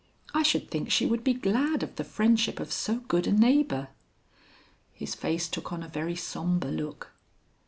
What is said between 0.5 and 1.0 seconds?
think